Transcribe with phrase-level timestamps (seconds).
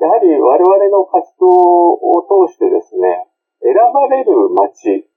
[0.00, 3.24] やはり我々の活動を通してですね、
[3.64, 5.08] 選ばれる街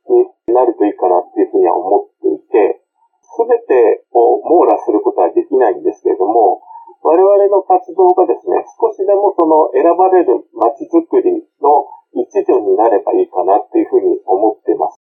[0.47, 2.79] になるといいかなっていうふうには思っていて、
[3.21, 6.63] すべてを網羅することはできないんですけれども、
[7.03, 15.00] 我々の活動がですね、少しでもその選ばれる街づくりの一助になればいいかなっていうふうに思っています。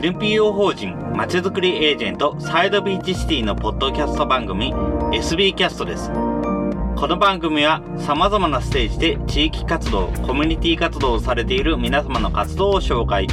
[0.00, 4.72] NPO 法人まちづくりエージェントサイドビーチシティのポッドキャスト番組
[5.12, 6.08] SB キャストです。
[6.10, 13.26] この番組は様々なステージで地域活動、コミュニティ活動をされている皆様の活動を紹介、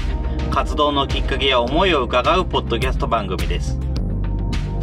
[0.49, 3.84] 活動のきっかけや思いを伺うポッドキャスト番組です。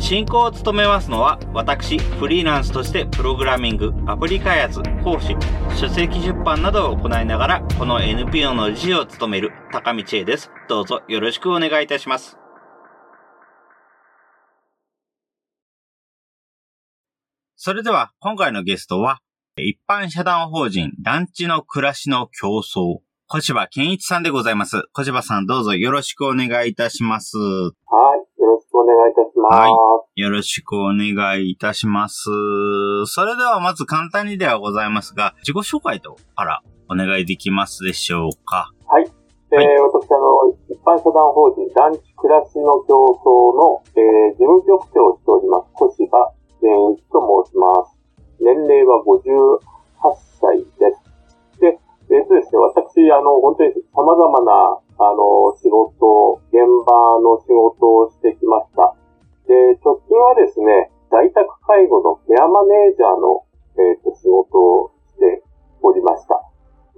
[0.02, 5.36] 進行を務めますのは、私、フリーランスとしてプログラミング、アプリ開発、講師、
[5.78, 10.50] 書籍出版などを行いながら、この NPO の理事を務める高道恵です。
[10.68, 12.36] どうぞよろしくお願いいたします。
[17.54, 19.20] それでは、今回のゲストは、
[19.56, 22.98] 一般社団法人団地の暮らしの競争、
[23.28, 24.82] 小柴健一さんでございます。
[24.92, 27.38] 小柴さんどうぞよろしくお願いいたします。
[27.38, 27.70] は
[28.16, 28.31] い、
[28.74, 29.54] お願いいたします。
[29.54, 29.68] は
[30.16, 32.30] い、よろしくお願いいたします。
[33.06, 38.70] それではまず簡単にではございますが、自己紹介とからお願いできますでしょうか？
[38.86, 39.10] はい。
[39.52, 46.08] えー、はい、私、あの、一般社団法人団地暮らしの競争の、えー、事務局長をしております、小柴
[46.60, 47.98] 健一と申します。
[48.40, 49.60] 年齢は58
[50.40, 51.60] 歳です。
[51.60, 51.78] で、
[52.12, 54.52] えっ、とですね、私、あの、本当に様々な、
[55.00, 56.92] あの、仕事、現場
[57.24, 58.92] の仕事をしてきました。
[59.48, 63.48] で、直近はですね、在宅介護のケアマネージャーの、
[63.80, 65.40] えっ、と、仕事をして
[65.80, 66.36] おりました。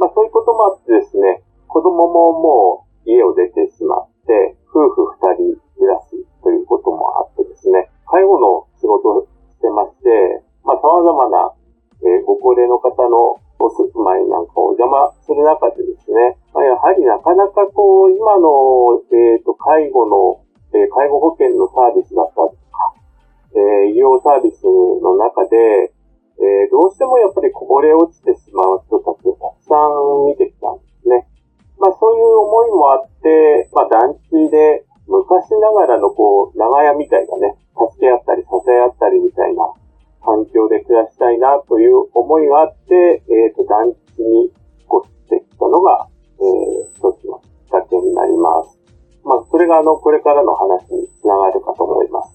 [0.03, 11.55] まあ、そういうこともあってですね、子供ももう家を出てしまって、夫婦二人暮らしということもあってですね、介護の仕事をしてまして、まあ、様々な、
[12.03, 20.45] えー、ご高齢の方のお住まいなんかお邪魔する中でですね、まあ、やはりなかなかこう、今の、えっ、ー、と、介護の、
[20.75, 22.95] えー、介護保険のサービスだったりとか、
[23.55, 25.95] えー、医療サービスの中で、
[26.35, 31.29] え、どうしてもやっぱりこぼれ落ちてしまう人たちをたくさん見てきたんですね。
[31.79, 39.63] まあそういう思いもあって、まあ団地で昔ながらのこう、長屋みたいなね、助け合ったり支え合ったりみたいな
[40.25, 44.47] 環境で暮らしたいなという思いがあって、えっ、ー、と、団地に
[44.89, 46.09] 越してきたのが、
[46.41, 48.79] えー、一つのきっかけになります。
[49.25, 52.35] まあ、それがあの、これからの話につながるかと思います。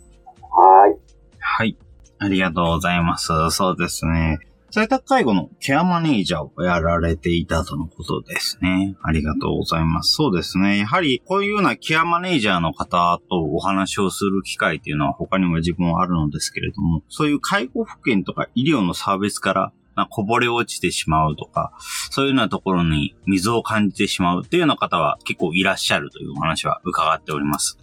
[0.52, 0.98] はい。
[1.40, 1.78] はい。
[2.20, 3.28] ありがとうございます。
[3.52, 4.40] そうですね。
[4.72, 8.96] 在宅介護のケアマネージャーをやられていたとのことですね。
[9.02, 10.13] ありがとうございます。
[10.13, 10.78] そうですね。
[10.78, 19.74] やはりこういうようなケアマネージャーの方とお話をする機会っていうのは他にも自分はあるのですけれども、そういう介護保険とか医療のサービスから
[20.12, 21.74] こぼれ落ちてしまうとか、
[22.12, 27.78] そういうようなところに水を感じてしまうっていうような方は結構いらっしゃるというお話は伺っております。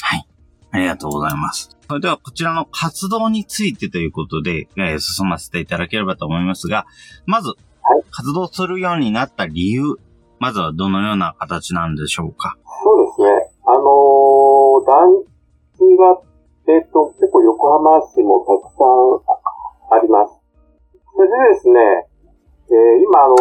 [0.00, 0.26] はい。
[0.72, 1.76] ありがとうございます。
[1.86, 6.86] それではこちらの活動についてということで、えー、進ませていただければと思いますが、
[7.26, 7.52] まず、
[8.10, 9.96] 活動するようになった理由、
[10.38, 12.56] まずはどのような形なんでしょうか？
[12.82, 13.28] そうですね。
[13.66, 15.22] あのー、団
[15.76, 16.18] 地が、
[16.68, 20.40] えっ、ー、と、結構横浜市もたくさんあります。
[21.14, 21.78] それでですね、
[22.70, 23.36] えー、今、あの、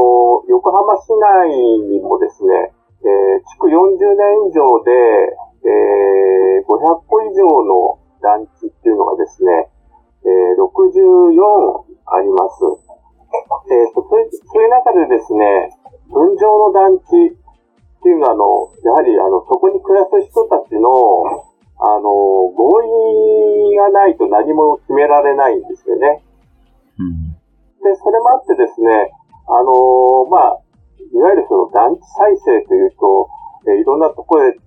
[0.50, 1.56] 横浜市内
[1.88, 4.92] にもですね、えー、築40年以上で、
[5.64, 9.70] えー、500個以上の団地っていうのがですね、
[10.26, 11.38] えー、64
[12.06, 12.66] あります。
[13.70, 15.72] えーと、そういうそういう中でですね、
[16.10, 20.90] 分譲の団地っていうのは、あの、やはり、あの、そこに暮らす人たちの、
[21.80, 22.10] あの、
[22.54, 22.84] 合
[23.72, 26.22] 意がないと何も決められないんですよね。
[27.00, 27.32] うん、
[27.82, 29.12] で、それもあってですね、
[29.48, 30.62] あの、まあ、
[31.14, 33.28] いわゆるその団地再生というと、
[33.68, 34.58] えいろんなところで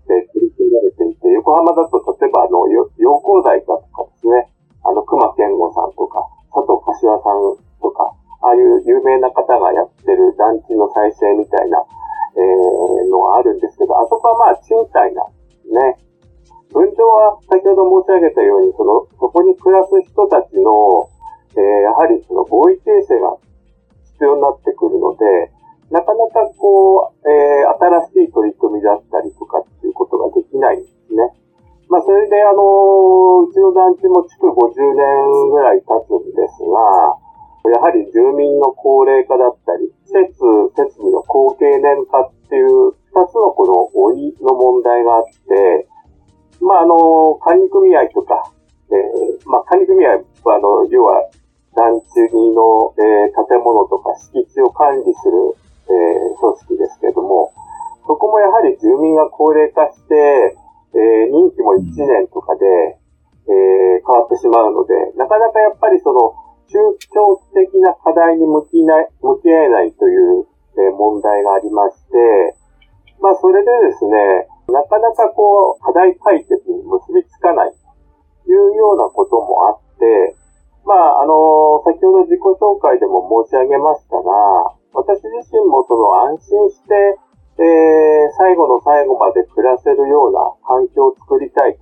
[82.54, 87.18] ほど自己紹介でも申し上げましたが、私自身もその安心して、
[87.58, 91.78] えー、最後の最後まで暮らせるような環境を作りたい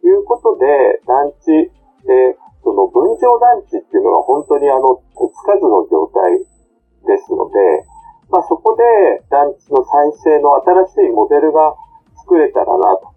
[0.00, 0.66] ということで、
[1.06, 1.72] 団地、
[2.08, 6.38] えー、その分譲団地っていうのは本当にあの、手つかずの状態
[7.04, 7.56] ですので、
[8.28, 10.54] まあそこで団地の再生の
[10.88, 11.74] 新しいモデルが
[12.16, 13.09] 作れたらなと。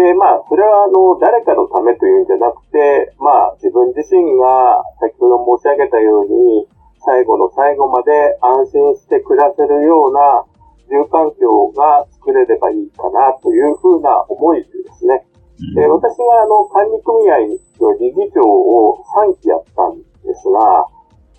[0.00, 6.64] で、まあ、それはあの、誰かのためというんじゃなくて、まあ、自分自身が先ほど申し上げたように、
[7.04, 10.44] 最後の最後まで安心して暮らせるような
[10.88, 15.24] 住環境が作れればいいかなというふうな思いでですね、
[15.76, 20.84] うん、私があの管理組合の理事長を3期やったんですが、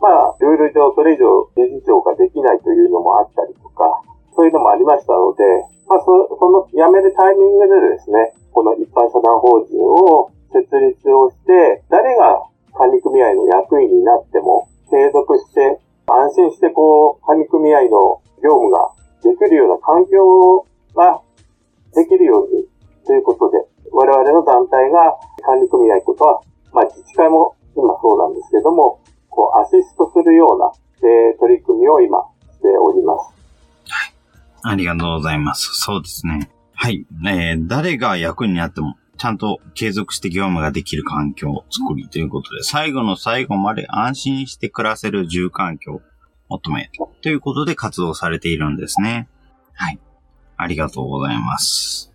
[0.02, 4.02] まあ、ルール上それ以上理事長ができないというのもあったりとか、
[4.34, 5.44] そういうのもありましたので、
[5.86, 12.44] まあ、そその辞めるタイミングでですね、この一般社団法人を設立をして、誰が
[12.74, 18.92] 管理組合の役員になっても継続して、安心してこう、管理組合の業務が
[19.24, 20.66] できるような環境
[20.96, 21.22] が
[21.96, 22.68] できるように
[23.06, 23.60] ということで、
[23.92, 26.42] 我々の団体が管理組合とか、
[26.74, 29.00] まあ自治会も今そうなんですけども、
[29.30, 30.72] こうアシストするような、
[31.08, 32.20] えー、取り組みを今
[32.52, 33.34] しております。
[33.90, 34.14] はい
[34.64, 35.72] ありがとうございます。
[35.74, 36.50] そうですね。
[36.84, 37.06] はい。
[37.28, 46.02] えー、誰が役になっても、ちゃんと継続して業務ができる環境を作りということで、最後の最後まで安心して暮らせる住環境を
[46.50, 46.90] 求める
[47.22, 49.30] ということで活動されているんですね。
[49.74, 50.00] はい。
[50.58, 52.11] ありがとうございます。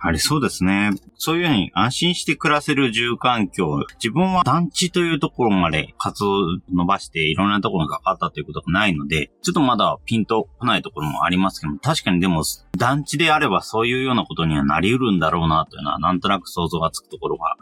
[0.00, 0.90] ありそうですね。
[1.16, 12.44] そういうふうに安心して暮らせる住環境、自分は団地というところまで活動伸ばしていろんなところがかかったということがないので、ちょっとまだピンと来ないところもありますけども、確かにでも
[12.76, 17.56] 団地であればそういうようなことにはなり得るんだろうなというのはなんとなく想像がつくところが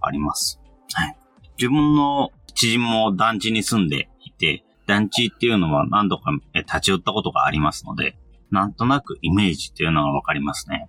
[0.00, 0.60] あります。
[0.94, 1.16] はい。
[1.58, 8.16] 自分の知人も団地に住んでいて、団地っていうのは何度か立ち寄ったことがありますので、
[8.50, 10.88] なんとなくイメージっていうのがわかりますね。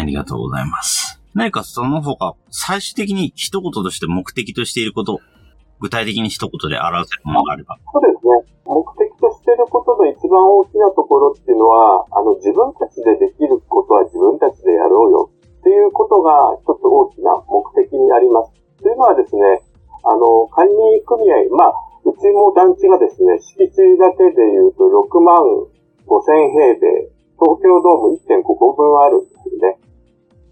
[0.00, 1.20] ありがとうございます。
[1.34, 5.20] 何かその他、最終的に一言として目的としていること、
[5.80, 7.76] 具体的に一言で表せるものがあれば。
[7.92, 8.54] そうですね。
[8.64, 18.52] 目的としていることの一番大きなところっていうのは、あの、自分たちでできることは自分たちでやろうよっていうことが一つ大きな目的になります。
[18.80, 19.60] というのはですね、
[20.04, 21.74] あの、管理組合、まあ、
[22.04, 25.40] うちも団地がですね、敷地だけで言うと6万
[26.04, 27.08] 5千平米、
[27.40, 29.80] 東京ドーム1.5個分あるんですね。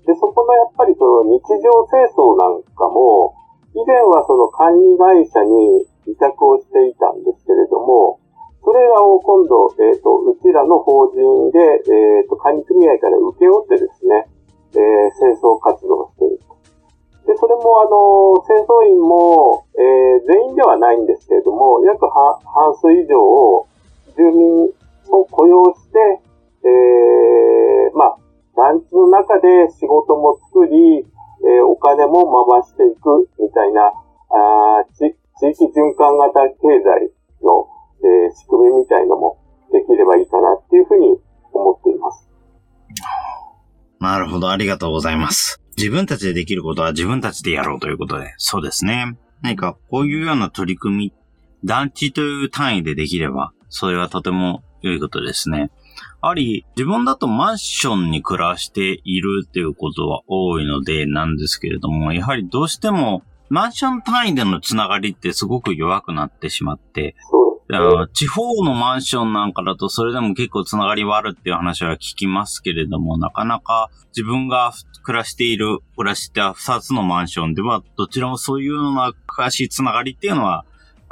[0.06, 3.34] で、そこのやっぱりその日常清掃なんかも、
[3.74, 8.18] 以前はその管理会社に委託をしていたんですけれども、
[8.64, 14.26] それらを今度、えっ、ー、と、うちらの法人で、えっ、ー、と、管理組合から請け負ってですね、
[14.74, 16.40] えー、清掃活動をしている。
[17.26, 22.38] で、それもあの、清掃員も、えー、全員ではないんですけれども、約半
[22.74, 23.66] 数以上を
[24.16, 24.70] 住民
[25.10, 26.20] を雇用して、
[26.64, 28.16] えー、まあ、
[28.56, 29.48] 団地の中で
[29.80, 31.06] 仕事も作り、
[31.44, 33.92] えー、お金も回していくみたいな、
[34.32, 35.06] あ地
[35.50, 37.10] 域循環型経済
[37.42, 37.66] の、
[38.04, 39.38] えー、仕組みみたいのも
[39.72, 41.18] できればいいかなっていうふうに
[41.52, 42.28] 思っています。
[44.00, 45.60] なるほど、ありがとうございます。
[45.76, 49.16] 自分たちでできることは自分たちでやろうということで、そうですね。
[49.42, 51.12] 何かこういうような取り組み、
[51.64, 55.70] 団地という単位でできれば、それはとても良いことですね。
[56.20, 67.16] あり、自分だとマンションに暮らしているっていうことは多いのでなんですけれども、やはりどうしてもマンション単位でのつながりってすごく弱くなってしまって、
[68.12, 80.64] 地方のマンションなんかだとそれでも結構つながりはあるっていう話は聞きますけれども、なかなか自分が暮らしている、暮らした二つのマンションでは、どちらもそういうような詳しいつながりっていうのは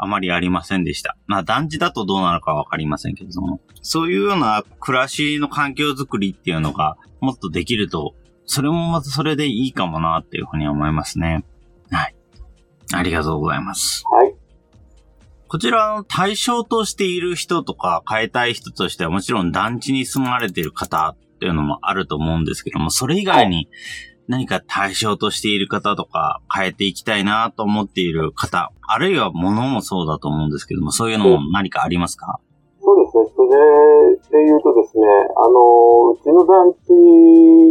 [0.02, 1.16] あまりありませんでした。
[1.26, 8.14] まあ団地だとどうなのかわかりませんけれども、そういうような暮らしの環境づくりっていうのがもっとできると、
[8.46, 11.44] それもまたそれでいいかもなっていうふうに思いますね。
[11.90, 12.14] はい。
[12.92, 14.02] ありがとうございます。
[14.10, 14.34] はい。
[15.48, 23.68] こちらの対象としている人とか変えたい人としてはもちろん団地に住まれている方っていうのもあると思うんですけども、それ以外に
[24.30, 32.38] 何か対象としている方とか変えていきたいなと思っている方、あるいは物もそうだと思うんですけども、そういうのも何かありますか、
[32.80, 33.26] そうですね。
[33.34, 36.94] それで言うとですね、あの、うちの団地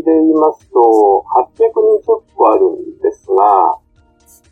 [0.03, 1.23] で言いますと、
[1.55, 3.79] 800人ちょっとあるんですが、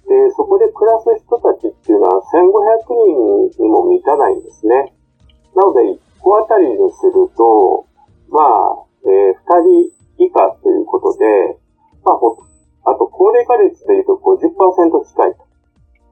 [0.08, 4.96] で、そこで暮らす人たちっていうのは1500人にも満たないんですね。
[5.54, 7.86] なので、1個あたりにすると、
[8.32, 11.67] まあ、えー、2人以下ということで、
[12.14, 15.48] あ、あと、高齢化率で言うと50%近いと。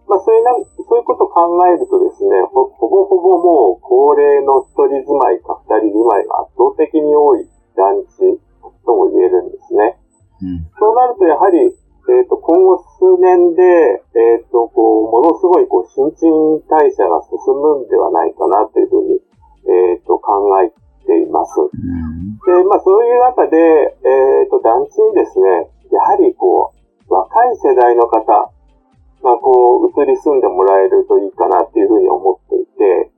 [0.08, 8.38] まあ、そういうな、そういうことを考えるとですね、ほほぼほぼもう高齢の一人住まいか二人住まいが圧倒的に多い団地
[8.86, 9.98] とも言えるんですね。
[10.42, 11.58] うん、そうなるとやはり、
[12.06, 13.64] えっ、ー、と、今後数年で、
[14.14, 19.18] えっ、ー、と、こう、ものすごい、こう、新陳代謝が進むんではないかなというふうに、
[19.66, 20.70] えっ、ー、と、考え
[21.08, 21.58] ています。
[21.62, 26.74] うん、で、まあ、そういう中で、えっ、と、団地にですね、やはり、こ
[27.10, 28.52] う、若い世代の方
[29.24, 33.12] が、こう、移り住んでもらえるといいかなっていうふうに思っていて、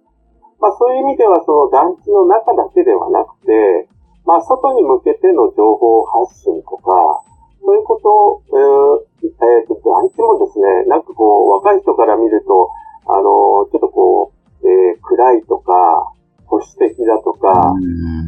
[0.60, 3.88] まあ、そういう意味では、その団地の中だけではなくて、
[4.26, 7.24] まあ、外に向けての情報発信とか、
[7.64, 12.72] そういうことを、えー、えー、と、団地もですね、なんかこう、若い人から見ると、
[13.08, 13.24] あの、
[13.72, 16.12] ちょっとこう、えー、暗いとか、
[16.48, 17.52] 保守的だとか、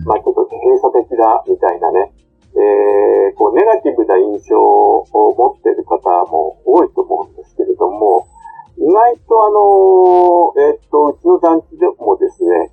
[0.06, 2.12] まあちょっと閉鎖的だ、みたいなね、
[2.52, 8.28] えー、こう、ネガティブな印象を持っている方も多いと思うんですけれども、
[8.76, 12.70] 意外とあの、えっ、と、うちの団地でもですね、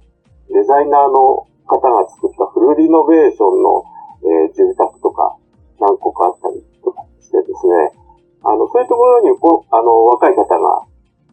[0.50, 3.84] デザイナーの方が作ったフルリノベーションの、
[4.26, 5.38] えー、住宅とか、
[5.78, 7.94] 何個かあったりとかしてですね、
[8.42, 10.82] あの、そういうところにこあの、若い方が、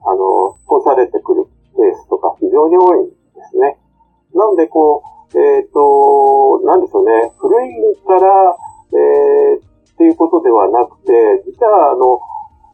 [0.05, 3.15] あの、引っ越されてくるケースとか非常に多いんで
[3.49, 3.77] すね。
[4.35, 5.01] なので、こ
[5.33, 7.73] う、えっ、ー、と、なんでしょうね、古い
[8.05, 8.57] から、
[8.93, 12.19] えー、っていうことではなくて、実は、あの、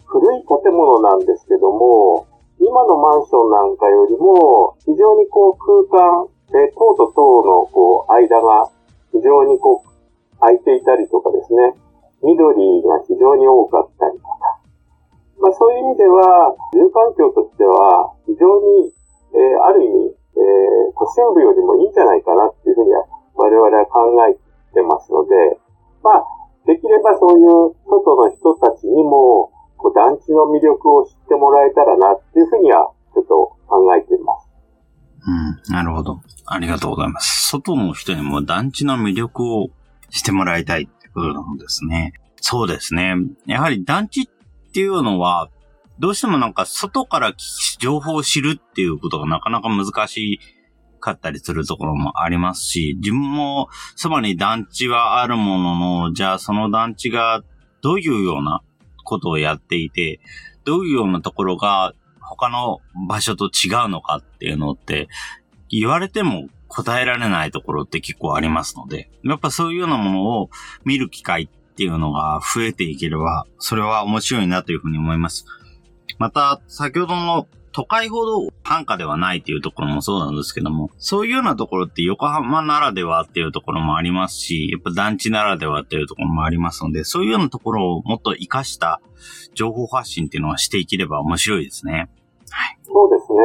[0.05, 2.27] 古い建物なんですけども、
[2.59, 8.67] 今のマンションなんかよりも、非常にこう空間、えー、塔と塔のこう間が
[9.13, 11.73] 非常にこう空いていたりとかですね、
[12.23, 14.59] 緑が非常に多かったりとか、
[15.39, 18.91] まあそういう意味では、住環境としては非常に、
[19.31, 24.35] えー、ある意味、えー、都心部よりもいいんじゃないかなっていうふうには我々は考え
[24.73, 25.59] てますので、
[26.03, 26.24] まあ、
[26.65, 34.50] できればそういう外の人たちにも、こう団地の魅力を知ってもらえたらなっていうふうには、ちょっと考えています。
[35.27, 36.22] うん、なるほど。
[36.46, 37.50] ありがとうございます。
[37.50, 39.70] 外の人にも団地の魅力を
[40.10, 42.13] してもらいたいってことなんですね。
[42.41, 43.15] そうですね。
[43.46, 44.25] やはり団地っ
[44.74, 45.50] ていうのは、
[46.00, 47.34] どうしてもなんか外から
[47.79, 50.39] 情報を知るっていうことがなかなか難しい
[51.00, 57.44] かったりするところもありますし、自分もそばに団地はあるものの、じゃあその団地が
[57.82, 58.62] どういうような
[59.03, 60.20] ことをやっていて、
[60.65, 65.08] どういうようなところが他の場所と違うのかっていうのって、
[65.70, 70.50] 言われても答えられないところって結構ありますので、やっぱそういうようなものを
[70.86, 75.46] 見る機会っていうのが増えていければ、それは面白いなというふうに思います。
[76.18, 89.01] また、先ほどの都会ほど繁華ではないっていうところもそうなんですけども、そういうようなところって横浜ならではっていうところもありますし、やっぱ団地ならではっていうところもありますので、そういうようなところをもっと活かした
[89.53, 92.09] 情報発信っていうのはしていければ面白いですね。
[92.49, 92.77] はい。
[92.83, 93.39] そうですね。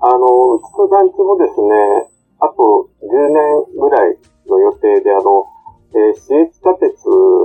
[0.00, 2.10] あの、うちの団地もですね、
[2.40, 4.16] あと10年ぐらい
[4.48, 5.46] の予定で、あの、
[5.92, 6.94] えー、市営地下鉄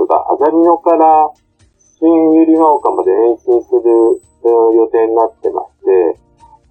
[0.08, 1.30] があざみ野から
[1.98, 2.08] 新
[2.46, 5.75] 百合ヶ丘まで延伸する、予定になってまして、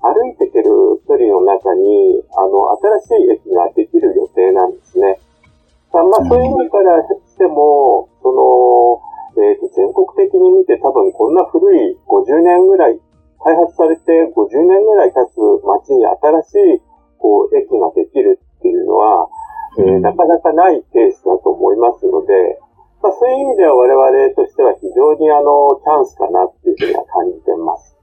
[0.05, 0.69] 歩いていける
[1.07, 2.69] 距離の中に、あの、
[3.01, 5.19] 新しい駅ができる予定なんですね。
[5.93, 12.99] まあ、そういう意味からしても、その、えっ、ー、と、全国的に見て多分こんな古い50年ぐらい、
[13.43, 16.81] 開発されて50年ぐらい経つ街に新しい
[17.17, 19.27] こう、駅ができるっていうのは、
[19.77, 22.59] えー、なかなかないケースだと思いますので、
[23.01, 27.94] まあ、そういう意味では我々としては非常にあの、チャンスかなっていうふうには感じてます。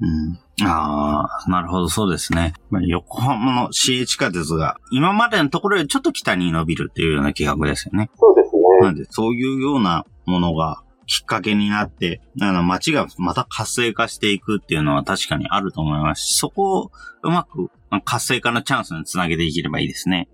[0.00, 0.66] うん。
[0.66, 2.54] ああ、なるほど、そうですね。
[2.86, 8.10] 横浜の市営地下鉄が今までのところよりちょっと北に伸びるっていうような企画ですよね。
[8.16, 8.62] そうですね。
[8.80, 16.90] なんで、そういうようなものがきっかけになって、あの街がまた活性化していくっていうのは確かにあると思いますし、そこを
[17.22, 17.70] うまく
[18.04, 20.28] 活性化のチャンスにつなげていければいいですね。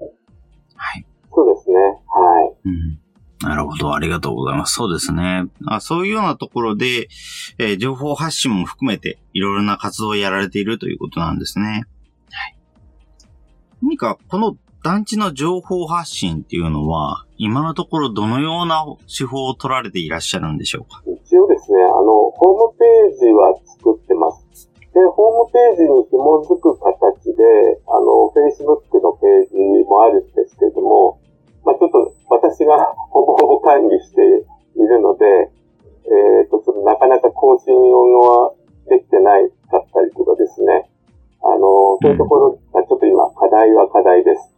[0.77, 1.07] はい。
[1.33, 1.77] そうですね。
[1.77, 1.91] は
[2.47, 2.69] い。
[2.69, 3.01] うん。
[3.43, 3.95] なるほど。
[3.95, 4.75] ありがとうございます。
[4.75, 5.45] そうですね。
[5.67, 7.09] あそういうようなところで、
[7.59, 11.85] えー、情報発信も含めて、いろいろな活動をやられているということなんですね。
[12.31, 12.57] はい。
[13.83, 21.03] 何か、この団地の情報発信っていうのは、今のところどのような手法を取られていらっしゃるんでしょうか？
[21.07, 24.69] 一応ですね、あの、ホームページは作ってます。
[24.93, 27.43] で、ホームページに紐づく形で、
[27.89, 31.21] あの、Facebook のページもあるんですけれども、
[31.65, 34.21] まあ、ちょっと私がほぼほぼ管理して
[34.77, 35.27] いるので、
[36.07, 38.53] えっ、ー、と、ちょっとなかなか更新は
[38.89, 40.91] できてないかったりとかですね。
[41.43, 44.55] あの、そういうところがちょっと今、課題は課題です。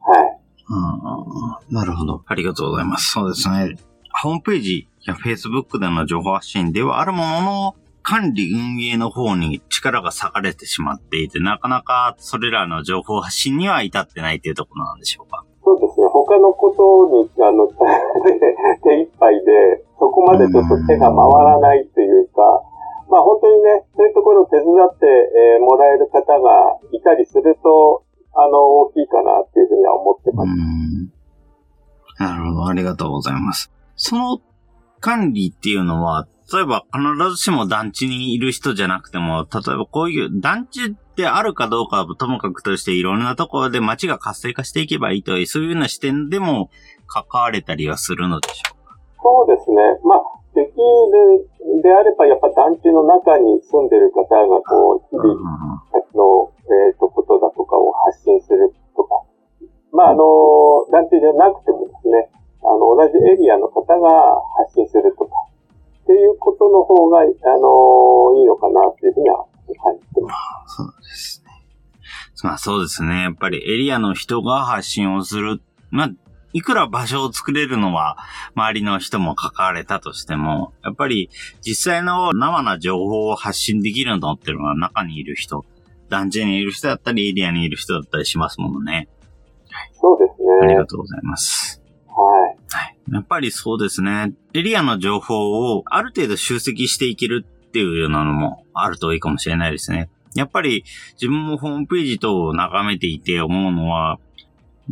[0.00, 0.38] はい。
[0.68, 2.22] うん、なるほど。
[2.26, 3.12] ありがとうございます。
[3.12, 3.76] そうですね。
[4.22, 15.44] ホームページや Facebook での情報発信ではあるものの、管理運営の方に力が割かれてしまっていて、なかなかそれらの情報発信には至ってないというところなんでしょうか
[15.96, 16.08] ですね。
[16.12, 17.66] 他のことに、あの、
[18.84, 22.62] 手一杯で、そこまでちょっと手が回らないっていうか、
[23.08, 28.02] まあ本当にね、そういうところを手伝って、えー、もらえる方がいたりすると、
[28.34, 30.48] あの、大きいかなっていうふうには思ってます。
[32.18, 32.66] なるほど。
[32.66, 33.72] ありがとうございます。
[33.94, 34.40] その
[35.00, 46.70] 管理っていうのは、例えば必ずしも団地にいる人じゃなくても、例えばこういう団地であるかどうかはともかくとしていろんなところで街が活性化していけばいいという、そういうような視点でも
[47.06, 48.98] 関われたりはするのでしょうか？
[49.22, 49.76] そうですね。
[50.04, 50.22] まあ、
[50.54, 55.82] できるであれば、やっぱ団地の中に住んでる方が、こう、日々、
[56.16, 56.52] の、
[56.88, 59.22] えっ、ー、と、ことだとかを発信するとか。
[59.92, 62.30] まあ、あの、団地じゃなくてもですね、
[62.64, 65.30] あの、同じエリアの方が発信するとか。
[66.02, 69.44] っていうことの方が、あのー、いいのかなっていうふうには
[69.74, 70.34] 感じてま
[70.68, 70.76] す。
[70.76, 71.50] そうですね。
[72.42, 73.22] まあそうですね。
[73.22, 75.60] やっぱりエリアの人が発信をする。
[75.90, 76.10] まあ、
[76.52, 78.16] いくら場所を作れるのは、
[78.54, 81.30] 周りの人も関われたとしても、やっぱり
[81.60, 85.64] 実際の生な情報を発信できるのっていうのは中にいる人、
[86.08, 89.08] 団地にいる人だったり、エリアにいる人だったりしますものね。
[89.70, 89.90] はい。
[89.94, 90.48] そうですね。
[90.62, 91.82] ありがとうございます。
[92.08, 92.56] はい。
[92.70, 92.96] はい。
[93.12, 94.32] やっぱりそうですね。
[94.54, 100.08] エリアの情報をある程度集積していけるっていうようなのもあるといいかもしれないですね。
[100.34, 104.18] やっぱり自分もホームページ等を眺めていて思うのは、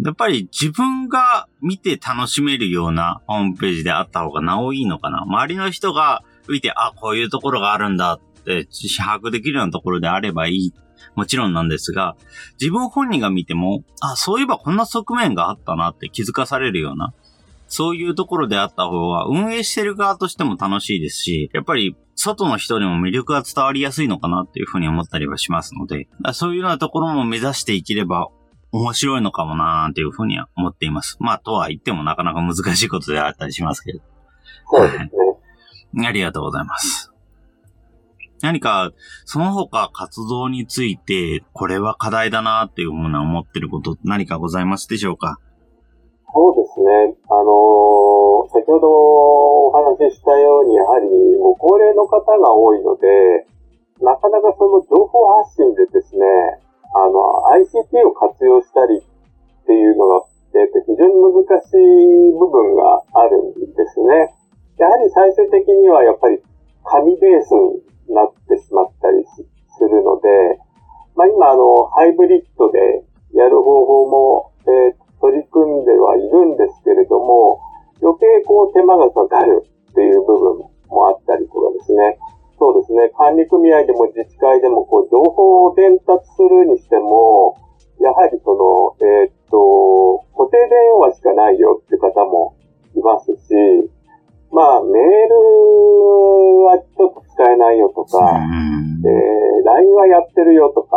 [0.03, 5.23] やっぱり自分が見て楽しめるようなホームページであった方がなおいいのかな。
[5.23, 8.67] 周りの人が見て、あ、こういうところがあるんだって
[8.99, 10.75] 把握できるようなところであればいい。
[11.15, 12.17] もちろんなんですが、
[12.61, 17.15] 自分本人が見ても、あ、そういえばこんな側面があったなって気づかされるような、
[17.67, 28.29] そういうところであった方が、運営してる側としても楽しいですし、やっぱり、外の人にも魅力が伝わりやすいのかなっていうふうに思ったりはしますので、そういうようなところも目指していければ
[28.71, 31.17] 面白いのかもなーっていうふうには思っています。
[31.19, 34.01] まあ、とは言ってもなかなか難しいことであったりしますけど。
[34.71, 35.11] そうですね。
[36.07, 37.13] ありがとうございます。
[38.43, 38.93] 何か、
[39.25, 45.39] その他活動について、これは課題だなっていうふうな思ってること何かございますでしょうか？
[46.35, 47.15] そうですね。
[47.31, 51.07] あのー、先ほどお話ししたように、やはり
[51.39, 53.47] ご高齢の方が多いので、
[54.03, 56.27] なかなかその情報発信でですね、
[56.91, 60.27] あの、ICT を活用したりっていうのが、
[60.59, 64.35] えー、と非常に難しい部分があるんですね。
[64.79, 66.43] やはり最終的にはやっぱり
[66.83, 67.55] 紙ベース
[68.11, 70.59] になってしまったりするので、
[71.15, 77.57] まあ今あの、ハイブリッドでやる方法も、えー、取り組んではいるんですけれども、
[78.05, 82.21] 余計こう手間がかかるっていう部分もあったりとかですね。
[82.61, 83.09] そうですね。
[83.17, 87.57] 管理組合でも自治会でもこう情報を伝達するにしても、
[88.05, 92.55] やはりその、えー、っと、固定電話しかないよって方も
[92.95, 93.57] いますし、
[94.53, 100.97] まあ、メールはちょっと使えないよとか、えー、LINE はやってるよとか、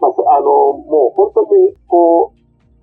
[0.00, 2.37] まあ、あの、もう本当にこう、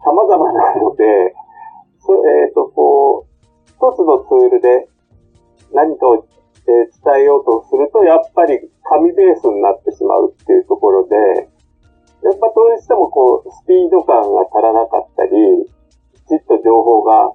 [0.05, 4.87] 様々なので、えっ、ー、と、こう、一つのツールで
[5.73, 6.27] 何かを、
[6.67, 11.15] え、伝えようとすると、やっぱり紙ベースになってしまうっていうところで、
[12.23, 15.31] やっぱどうしてもこう、スピード感が足らなかったり、
[16.13, 17.33] きちっと情報が、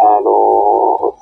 [0.00, 1.16] あの、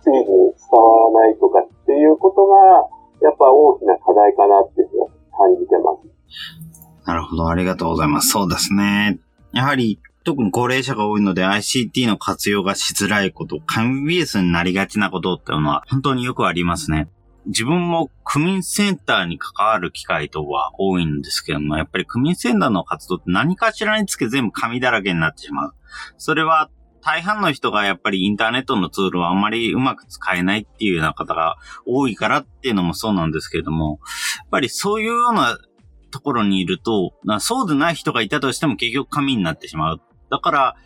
[0.00, 2.88] スピードに伝わらないとかっていうことが、
[3.20, 7.06] やっぱ大きな課題かなっていうふうに感じてます。
[7.06, 8.28] なるほど、ありがとうございます。
[8.28, 9.18] そうですね。
[9.52, 17.08] やはり、特に高齢者が多いので ICT の活用がしづらいこと、紙ベースになりがちなことっていうのは本当によくありますね。
[17.46, 25.74] 自分も区民センターに関わる機会とは多いんですけども、やっぱり区民センターの活動って何かしらにつけ全部紙だらけになってしまう。
[26.18, 33.98] それは大半の人がやっぱりインターネットのツールをあんまりうまく使えないっていうような方が多いからっていうのもそうなんですけれども、
[34.38, 35.58] やっぱりそういうような
[36.12, 40.00] ところにいると、そうでない人がいたとしても結局紙になってしまう。
[40.32, 40.76] だから、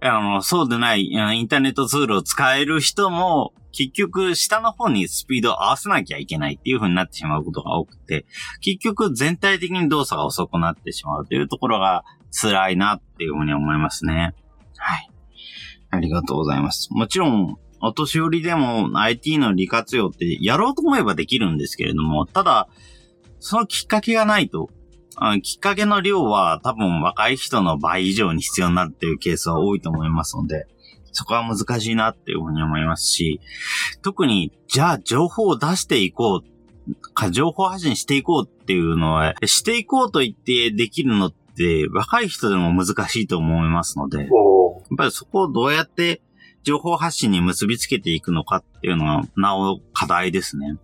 [0.00, 8.26] あの、そうでない、インターネットツールを使える人も、結局、下の方にスピードを合わせなきゃいけないっていう風になってしまうことが多くて、
[8.60, 14.34] 結局、全体的に動作が遅くなってしまうというところが辛いなっていう風に思いますね。
[14.76, 15.08] はい。
[15.90, 16.88] ありがとうございます。
[16.90, 22.68] もちろん、お年寄りでも IT の利活用ってやろうと思えばできるんですけれども、ただ、
[23.38, 24.70] そのきっかけがないと、
[25.42, 30.66] きっかけの量は多分若い人の倍以上に必要になるっていうケースは多いと思いますので、
[31.12, 33.40] そこは難しいなっていうふうに思いますし、
[34.02, 44.28] 特に、じゃあ情報を出していこう、か、情報発信していこうっていうのは、していこうと言ってできるのって、若い人でも難しいと思いますので、やっ
[44.96, 46.22] ぱりそこをどうやって
[46.62, 50.76] 情報発信に結びつけていくのかっていうのは、なお課題ですね。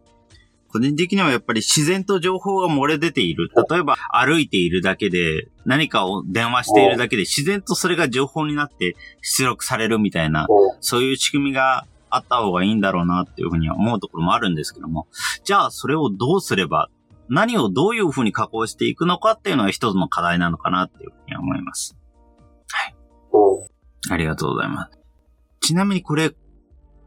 [0.74, 3.48] 個人的にはやっぱり自然と情報が漏れ出ている。
[3.70, 10.48] 例えば歩いているだけで何かを電話しているだけで自然とそれが情報になって出力されるみたいな、
[10.80, 15.06] そういう仕組みがあった方がいいんだろうなっていうふうには思うところもあるんですけども、
[15.44, 16.88] じゃあそれをどうすれば、
[17.28, 21.96] 何をどういうふうに加工していくのかっていうのは一つの課題なのかなっていうふうには思います。
[22.68, 22.94] はい。
[24.10, 24.98] ありがとうございます。
[25.60, 26.32] ちなみにこれ、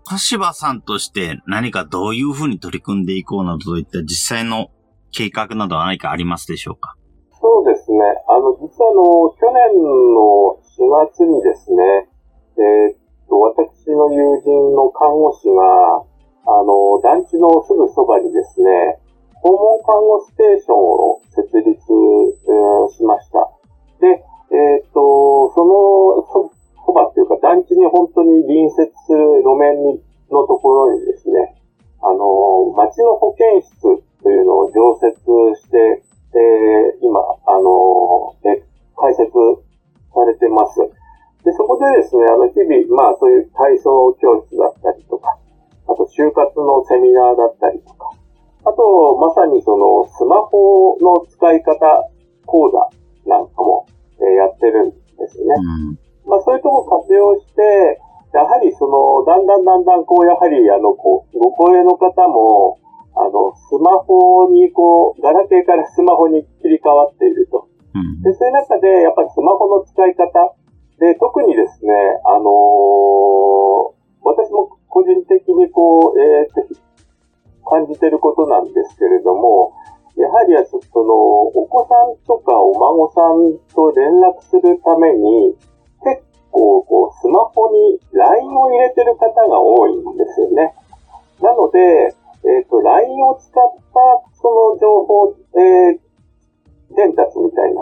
[0.10, 4.72] 小柴さんとして何かどういうふうに取り組んでいこうなどといった実際の
[5.12, 6.96] 計画などは何かありますでしょうか？
[7.42, 8.00] そうですね。
[8.30, 9.04] あの、実はあの、
[9.36, 12.08] 去年の4月にですね、
[12.56, 19.04] えー、っと、私の友人の看護師が、あの、団地のすぐそばにですね、
[19.44, 23.44] 訪問看護ステーションを設立、うん、しました。
[24.00, 24.24] で、
[24.56, 26.24] えー、っと、その
[26.88, 30.00] そばっていうか団地に本当に隣接する路面
[30.32, 31.60] のところにですね、
[32.00, 33.76] あの、町の保健室
[34.24, 35.20] というのを常設
[35.60, 38.64] して、えー、今、あの、え
[38.96, 39.28] 開設
[40.16, 40.80] されてます。
[41.44, 45.38] で、そこでですね、あの、日々、まあ、そういう体操教室だったりとか、
[45.88, 48.12] あと、就活のセミナーだったりとか、
[48.64, 52.10] あと、まさにその、スマホの使い方
[52.46, 53.88] 講座なんかも、
[54.20, 55.54] えー、やってるんですね。
[55.60, 58.00] うんまあ、そういうとこ活用して、
[58.34, 62.78] やはりその、だんだんだんだんこう、やはりあの、こう、ご高齢の方も、
[63.16, 67.66] あの、スマホにこう、ガラケーから スマホに切り替わっていると。
[67.96, 70.54] うん、で、そういう中で、やっぱりスマホの使い方
[71.00, 71.94] で、特にですね、
[72.26, 72.48] あのー、
[74.24, 79.74] 私も個人的にこう、えー、感じてることなんですけれども、
[80.18, 85.77] やはりその、お子さんとかお孫さんと連絡するために、結
[86.58, 90.74] 構こうスマホに LINE を入れてる方が多いんですよね。
[91.40, 91.80] なので、
[92.50, 94.00] えっ、ー、と、LINE を使った
[94.42, 97.82] その情報、えー、伝達みたいな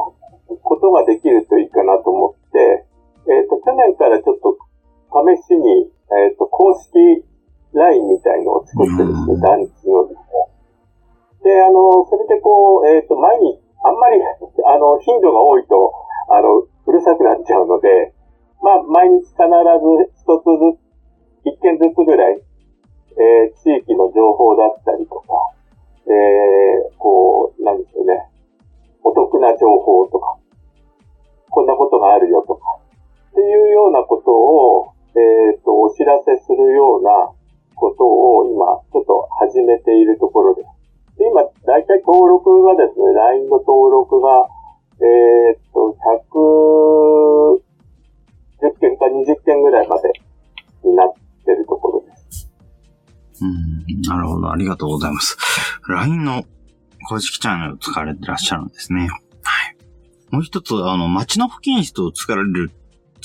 [0.62, 2.86] ことができるといいかなと思って、
[3.32, 4.58] えっ、ー、と、去年からちょっと
[5.16, 5.88] 試しに、
[6.28, 7.24] えっ、と、公式
[7.74, 11.56] LINE みたいのを作ってですね、団地のですね。
[11.56, 15.94] で、あの、それでこう、えっ、と、前に、あんまり、あの、頻度が多いと、
[16.28, 18.15] あの、うるさくなっちゃうので、
[18.62, 20.86] まあ、毎日必ず一つずつ、
[21.46, 22.42] 一件ずつぐらい、
[23.16, 25.56] えー、地域の情報だったりとか、
[26.08, 28.28] えー、こう、なんでしょうね、
[29.04, 30.38] お得な情報とか、
[31.50, 32.62] こんなことがあるよとか、
[33.32, 37.32] っていうようなことを、えっ、ー、と、お知らせするような
[37.76, 40.68] ことを今、ちょっと始めているところです。
[41.18, 44.50] で今、だいたい登録がですね、LINE の登録が、
[45.00, 45.96] えっ、と、
[46.32, 47.65] 100
[48.70, 50.12] 10件か20件ぐらいまで
[50.84, 51.14] になっ
[51.46, 52.52] てるところです。
[53.42, 54.52] うん、なるほど。
[54.52, 55.38] ありがとうございます。
[55.88, 56.44] LINE の
[57.08, 59.08] 公式チャンネルを使われてらっしゃるんですね。
[59.08, 59.76] はい。
[60.32, 62.72] もう一つ、あの、街の保健室を使われる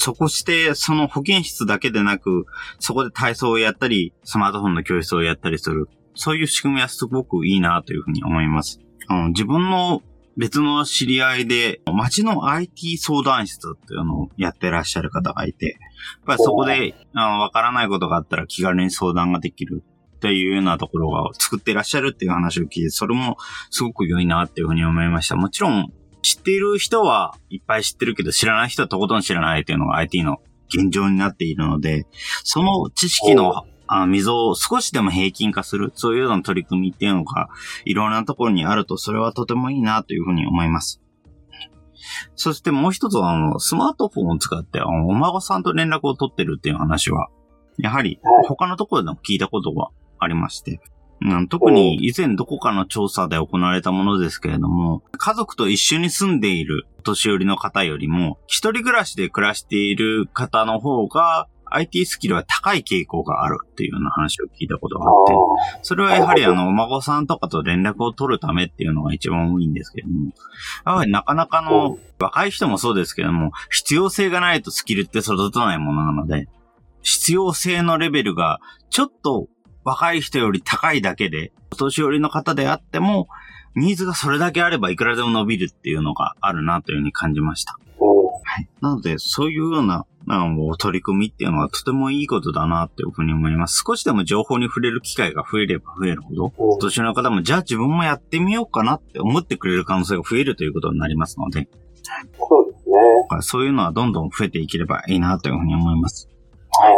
[0.00, 2.46] そこして、その保健室だけでなく、
[2.79, 5.90] そこで体操をやったり、スマートフォンの教室をやったりする。
[6.14, 8.81] そういう仕組みはすごくいいなというふうに思います。
[9.09, 10.00] あの自分の
[10.40, 15.79] 別の知り合いで、街の IT 相談室っていうのをやってらっしゃる方がいて、やっ
[16.24, 19.85] ぱりそこで、わからないことがあったら気軽に相談ができる
[20.16, 23.37] っていうようなところが作ってらっしゃるっていう話を聞いて、それも
[23.68, 25.37] すごく良いなっていうふうに思いました。
[25.37, 30.38] もちろん、知っている人はいっぱい知ってるけど、知らない人はとことん知らないっていうのが IT の
[30.74, 32.07] 現状になっているので、
[32.44, 37.48] その知識のあ溝を少しでも平均化する、そういうような取り組みっていうのが、
[37.85, 41.03] いろんなところにあると、それはとてもいいなというふうに思います。
[42.37, 47.29] そしてもう一つは、あの、スマートフォンを使って、あの、お孫さんと連絡を取ってるっていう話は、
[47.79, 49.88] やはり、他のところでも聞いたことが
[50.20, 50.81] ありまして、
[51.22, 65.33] うん、特に以前どこかの調査で行われたものですけれども、家族と一緒に住んでいる年寄りの方よりも、一人暮らしで暮らしている方の方が、IT スキルは高い傾向があるっていうような話を聞いたことがあって、
[65.83, 70.33] それはやはりあの、お孫さんとかと連絡を取るためっていうのが一番多いんですけども、
[70.87, 76.48] やはりなかなかの、若い人もそうですけども、必要性がないとスキルって育たないものなので、
[77.02, 79.48] 必要性のレベルがちょっと
[79.85, 83.28] 若い人より高いだけで、お年寄りの方であっても、
[83.76, 87.78] ニーズがそれだけあればいくらでも伸びるっていうのがあるなというふうに感じました。
[88.42, 88.68] はい。
[88.80, 93.82] なので、そういうような、あの、取り組みっていうのはとてもいいことだなっていうふうに思います。
[93.86, 101.68] 少しでも情報に触れる機会が増えれば増えるほど、お年の方も、じゃあ自分もやってみようかなって思ってくれる可能性が増えるということになりますので、
[102.38, 102.96] そうですね。
[103.42, 106.28] そういうのはどんどん増えていければいいなというふうに思います。
[106.80, 106.96] はい。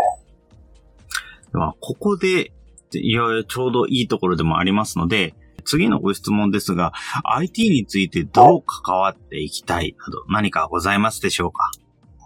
[1.52, 2.52] では、ここで、
[2.94, 6.92] いよいよちょうどいいところでもありますので、次のご質問ですが、
[7.24, 11.70] IT についてどう関わっていきたいなど何かございますでしょうか？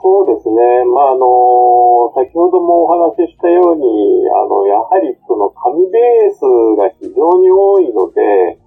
[0.02, 0.56] そうですね。
[0.92, 3.82] まあ、あの、先ほどもお話ししたように、
[4.30, 6.40] あの、やはりその紙ベース
[6.76, 8.58] が非常に多いので、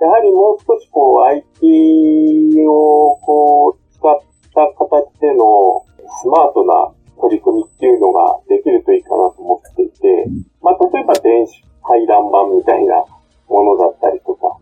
[0.00, 4.20] やはりもう少しこう IT をこう使っ
[4.52, 5.84] た形での
[6.22, 10.26] スマートな取り組みっていうのができるといいかなと思っていて、
[10.60, 13.04] まあ、例えば電子回覧板みたいな
[13.48, 14.58] ものだったりとか、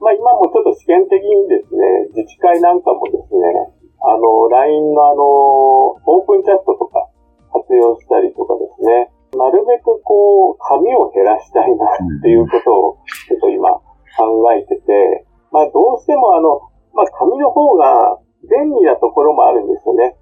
[0.00, 1.80] まあ、今もちょっと試験的にですね、
[2.12, 3.75] 自治会なんかもですね、
[4.06, 7.10] あの、LINE のあの、オープンチャットとか
[7.52, 13.74] 活用したりとかですね、なるべくこう、紙を減らしたいなっていうことを、ちょっと今
[14.14, 16.60] 考えてて、まあ、どうしてもあの、
[16.94, 20.16] まあ、紙の方が便利なところもあるんですよね。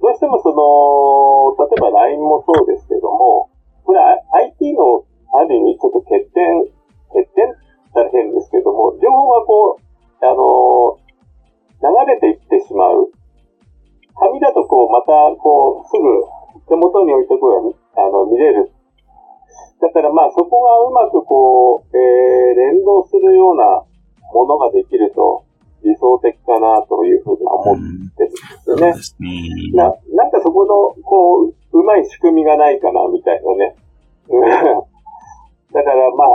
[0.00, 3.50] どうしてもその、例えば LINE もそうですけども、
[3.84, 6.69] これ IT のある意味ちょっと欠点、
[29.30, 29.84] うん、な。
[30.14, 33.74] なんかそこの、こう、うまい仕組みがないかな、みたいなね。
[35.72, 36.28] だからまあ、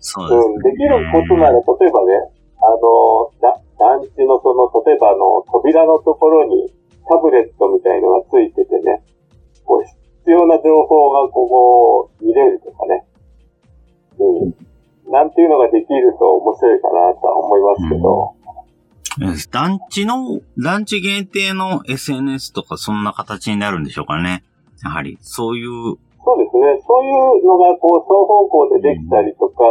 [0.00, 0.62] そうですね、うん。
[0.62, 2.12] できることなら、例えばね、
[2.60, 3.30] あの、
[19.88, 24.44] 団地の、団地限定の SNS とかそんな形になるんでしょうかね。
[24.84, 25.96] やはり、そういう。
[26.22, 26.78] そうですね。
[26.86, 29.64] そういうのが、こう、双方向でできたりとか、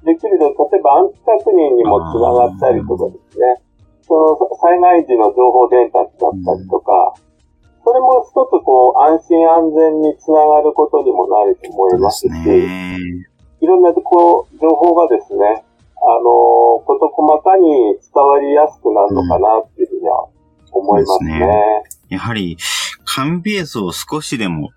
[0.00, 3.58] うん、できると、例えば安否確認にもつながったりとかですね。
[4.02, 15.64] その、災害時の情報伝達だったりとか、うん、それも一つ、こう、安心安全につながることにもなると思いますし、いろんなこう情報がですね、
[16.06, 17.70] あの、事細かに
[18.14, 20.26] 伝わりやすくなるのかなっていうふうには
[20.72, 21.32] 思いますね。
[21.32, 22.58] うん、すねやはり、
[23.04, 24.70] 紙ベースを少しでも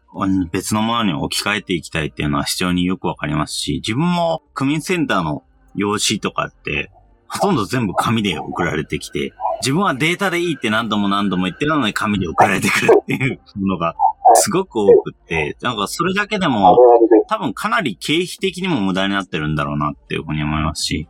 [0.52, 5.44] 別のものに置き換えていきたいっていうのは非常によくわかりますし、自分も区民センターの
[5.76, 6.92] 用紙とかって、
[7.28, 13.96] ほとんど全部紙で送られてきて、自分はデータでいいって何度も何度も言ってるのに紙で送られてくるっていうのが
[14.36, 16.78] すごく多くって、なんかそれだけでも、
[17.28, 21.10] 多分かなり経費的にも無駄になってるんだろうなっていうふうに思いますし、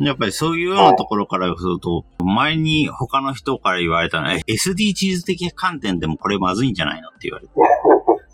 [0.00, 7.52] やっぱりそういうようなところからすると、前に他の人から言われたのは、SDGs 的な観点でもこれまずいんじゃないのって言われて。
[7.58, 7.70] やっ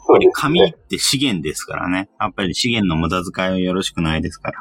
[0.07, 2.09] ぱり紙って資源ですからね。
[2.21, 4.59] やっぱり資源の無駄遣いはよろしくないですから。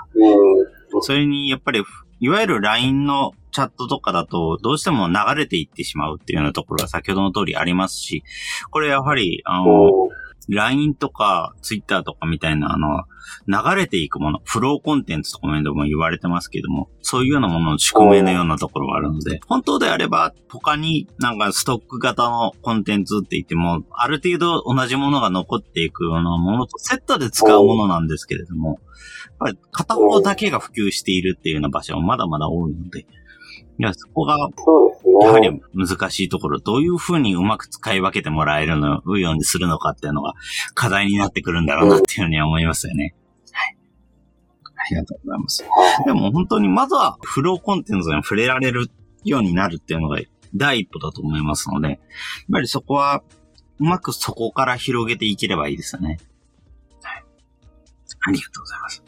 [1.02, 1.84] それに、やっぱり、
[2.20, 8.24] いわゆる LINE のチャットとかだと、どうしても流れていってしまうっていうようなところは先ほどの通りありますし、
[8.72, 9.66] これやはり、あの、
[10.50, 13.04] LINE とか Twitter とかみたいな、あの、
[13.48, 28.78] 流れていくもの、フローコンテンツとかでも言われてますけども、そういうようなものの宿命のようなところがあるので、本当であれば、他になんかストック型のコンテンツって言っても、ある程度同じものが残っていくようなものとセットで使うものなんですけれども、やっ
[29.40, 33.06] ぱり片方だけが普及しているっていうような場所もまだまだ多いので、い
[33.80, 34.38] や、そこが、
[35.22, 40.34] やはり難しいところ、どういうふうにうまく使い分けてもらえるの、うようにするのかっていうのが
[40.74, 43.16] 課題になってくるんだろうなっていうふうに思いますよね。
[43.52, 43.78] はい。
[44.76, 45.66] ありがとうございます。
[46.06, 48.90] でも本当にまずはフローコンテンツに触れられる
[49.24, 50.20] ようになるっていうのが
[50.56, 51.98] 第一歩だと思いますので、やっ
[52.52, 53.24] ぱりそこは、
[53.80, 56.20] うまくそこから広げていければいいですよね。
[57.02, 57.24] はい。
[58.28, 59.04] ありがとうございます。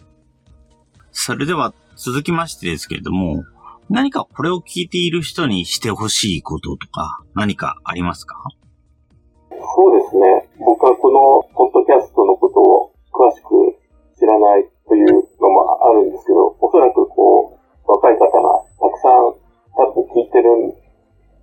[1.11, 3.43] それでは続きましてですけれども、
[3.89, 8.35] 何かこれを聞いている人にしてほしいこととか何かありますか？
[9.51, 10.49] そうですね。
[10.59, 13.49] 僕はこのポッドキャストのことを詳しく
[14.17, 19.37] 知らないというのもあるんですけど、おそらくこう、若い方がたくさん
[19.77, 20.69] 多分聞いてるん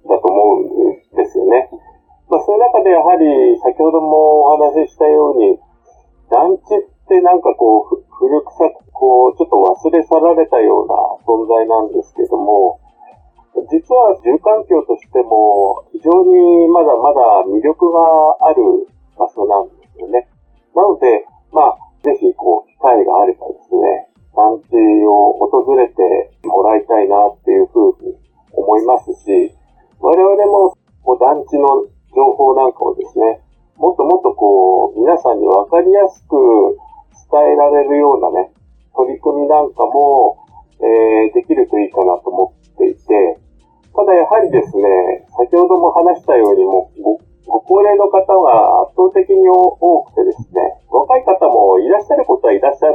[0.08, 1.70] だと思うんですよね。
[2.28, 5.58] まあそういう中でやはり先ほどもお話ししたように、
[6.30, 10.94] 団地ってなんかこう、古臭くこう、ちょっと忘れ去られたような
[11.26, 12.78] 存在なんですけども、
[13.66, 18.62] 実は住環境としても非常にまだまだ魅力がある
[19.18, 20.30] 場所なんですよね。
[20.78, 24.06] なので、まあ、ぜひこう、機会があればですね、
[24.38, 24.78] 団地
[25.10, 28.14] を訪れてもらいたいなっていうふうに
[28.54, 29.50] 思いますし、
[29.98, 33.42] 我々もこう団地の情報なんかをですね、
[33.74, 36.38] もっともっとこう、皆さんにわかりやすく
[37.32, 38.52] 伝えられるようなね、
[38.96, 40.36] 取り組みなんかも、
[40.80, 43.38] えー、できるといいかなと思っていて、
[43.94, 44.82] ただやはりですね、
[45.36, 52.91] 先ほども話したようにもご、ご高齢の方は圧倒的に多くてですね、若い方もいらっしゃることはいらっしゃる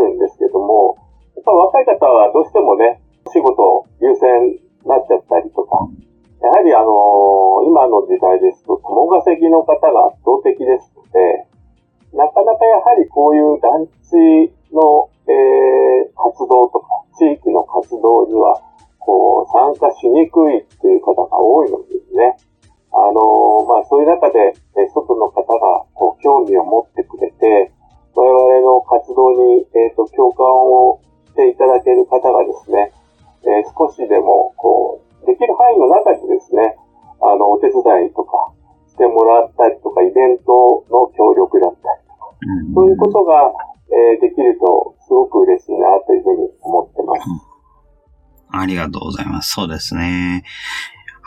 [49.77, 50.43] ですね。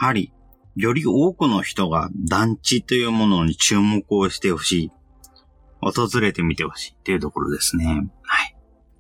[0.01, 0.33] やはり、
[0.77, 4.91] より多くの人が団地というものに注目をしてほしい。
[5.81, 8.11] 訪れてみてほしいっていうところですね。
[8.23, 8.57] はい。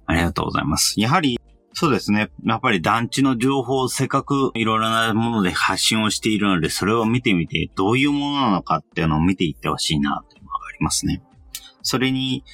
[0.06, 0.98] ありがとうございます。
[0.98, 1.38] やはり、
[1.72, 2.30] そうですね。
[2.44, 11.22] やっぱり団地の情報をせっかくいろいろなもので発信をしているので、それを見てみて、どういうものなのかっていうのを見ていってほしいな、というのがありますね。
[11.82, 12.44] それに、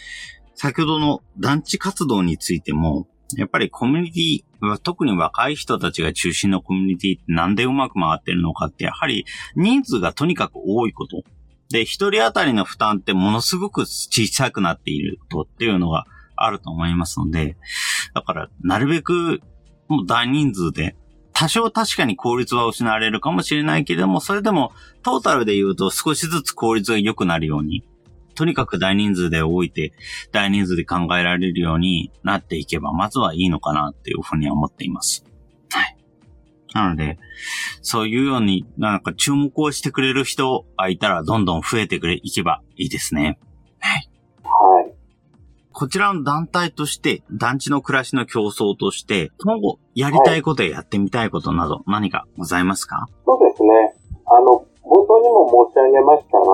[0.55, 9.25] 先ほどの団地活動についても、やっぱりコミュニティ、特に若い人たちが中心のコミュニティってなんでうまく回ってるのかって、やはり
[9.57, 11.23] 人数がとにかく多いこと。
[11.71, 17.57] で、一人当たりの負担ってものすごく小さくなっていることっていうのがあると思いますので、
[18.15, 19.41] だからなるべく
[19.89, 20.97] もう大人数で、
[21.33, 27.85] 多少確かに効率は失われるかもしれないけれども、それでもトータルで言うと少しずつ効率が良くなるように、
[28.37, 29.93] とにかく大人数で動いて、
[30.31, 35.25] 大人数で考えられるようになっていけば、まずはいいのかなっていうふうには思っています。
[35.71, 35.97] はい。
[36.75, 37.19] なので、
[37.81, 43.39] そういうように、なんか注目をしてくれる人がいたら、どんどん増えてくれ、いけばいいですね。
[43.81, 44.11] はい。
[44.45, 44.95] はい。
[45.73, 53.95] こちらの団体として、団地の暮らしの競争として、今後やりたいことややってみたいことなど何かございますか、そうですね。
[54.27, 56.45] あの、冒頭にも申し上げましたが、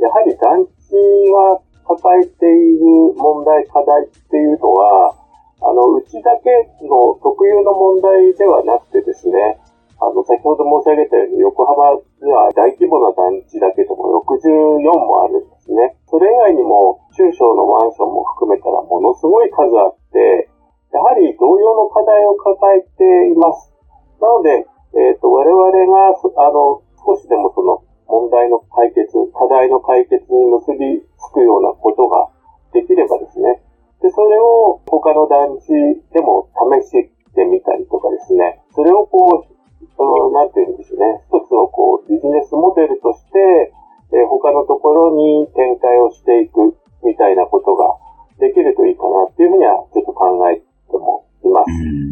[0.00, 5.14] やはり団地は抱えている問題、課題っていうのは、
[5.62, 6.50] あの、うちだけ
[6.86, 9.58] の特有の問題ではなくてですね、
[9.98, 15.96] あの、先ほど申し上げたように、横浜には大規模な団地だけでも64もあるんですね。
[16.10, 20.50] それ以外にも、中小のマンションも含めたらものすごい数あって、
[20.92, 23.72] やはり同様の課題を抱えています。
[24.20, 24.66] なので、
[25.00, 32.30] えっ、ー、と、我々が、あの、少しでもその問題の解決、課題の解決に結びつくようなことが
[32.72, 33.62] できればですね、
[34.02, 35.72] で、それを他の団地
[36.12, 36.90] でも試し
[37.34, 39.56] てみたりとかですね、それをこう、
[39.96, 43.72] その、なんていうんですね、一つのこう、ビジネスモデルとして、
[44.12, 47.96] えー、他のところに展開をしていくみたいなことが
[48.38, 51.70] できるといいかなっていうふうにはちょっと考えてもいます。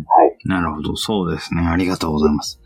[0.09, 0.37] はい。
[0.47, 1.63] なるほど、そうですね。
[1.63, 2.61] ありがとうございます。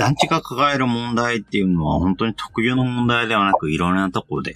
[0.00, 4.54] 団地が抱える問題っていうのは本当に特有の問題ではなく、いろんなところで、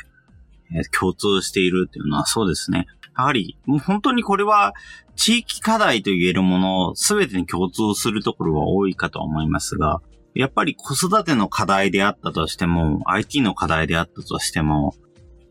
[0.75, 2.87] え共通しているっていうのはそうですね。
[3.15, 4.73] やはり、もう本当にこれは
[5.17, 10.01] 地域課題と言えるものすべてに共通するところは多いかと思いますが、
[10.35, 14.95] やっぱり子育ての課題であったとしても、IT の課題であったとしても、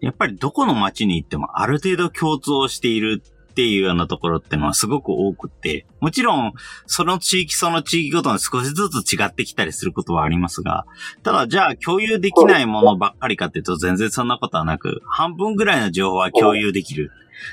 [0.01, 3.21] やっぱりどこの街に行ってもある程度共通をしている
[3.53, 6.53] っていうようなところってのはすごく多くて、もちろん、
[6.87, 10.87] その地域その地域ごとに少しずつ違ってきたりすることはありますが、
[11.21, 17.11] ただじゃあ共有できないものばっかりかっていうと全然そんなことはなく、半分ぐらいの情報は共有できる。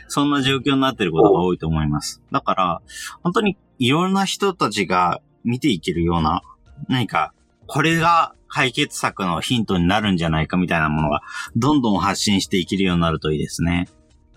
[0.09, 2.23] そんな状況になってることが多いと思います。
[2.33, 2.81] だから、
[3.23, 6.41] 本当にいろんな人たちが見ていけるような、
[6.89, 7.35] 何か、
[7.67, 11.21] これが解決策のヒントになるんじゃないかみたいなものが、
[11.57, 13.89] どんどん発信していけるようになるといいですね。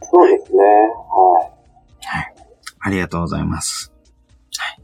[0.01, 0.59] そうですね。
[0.59, 1.52] はい。
[2.85, 3.93] ありがとうございます。
[4.57, 4.81] はい。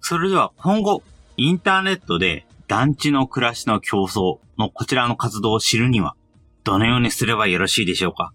[0.00, 1.02] それでは今後、
[1.36, 6.16] インターネットで団地の暮らしの競争のこちらの活動を知るには、
[6.64, 8.32] どのようにすればよろしいでしょうか？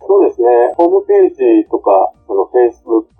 [0.00, 0.46] そうですね。
[0.76, 1.30] ホームペー
[1.64, 1.90] ジとか、
[2.26, 3.19] その Facebook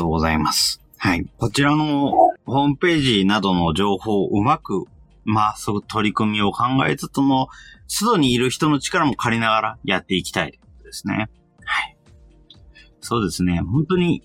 [0.00, 0.80] とうございます。
[0.96, 1.26] はい。
[1.38, 2.10] こちらの
[2.46, 4.84] ホームページなどの情報をうまく、
[5.24, 7.48] まあ、そう取り組みを考えつつも、
[7.86, 11.28] 外にいる人の力も借りながらやっていきたいですね。
[11.64, 11.96] はい。
[13.00, 13.60] そうですね。
[13.60, 14.22] 本当に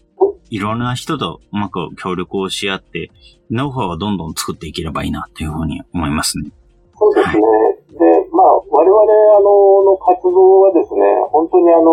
[0.49, 3.11] いろんな人とうまく協力をし合って、
[3.51, 6.51] ノウハウをどんどん作っていければいいなというふうに思いますね。
[6.97, 7.33] そうですね。
[7.33, 7.39] は
[7.71, 8.99] いで、まあ、我々、
[9.37, 10.99] あの、の活動はですね、
[11.31, 11.83] 本当にあの、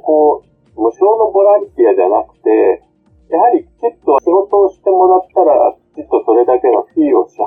[0.00, 0.42] こ
[0.76, 2.82] う、無償のボランティアじゃなくて、
[3.30, 7.44] やはりきちっと仕事をしてもらったら、きちっとそれだけのフィーを支払